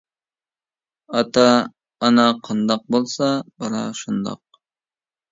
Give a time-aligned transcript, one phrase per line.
[1.13, 1.45] ئاتا؟
[2.01, 4.41] ئانا قانداق بولسا، بالا شۇنداق.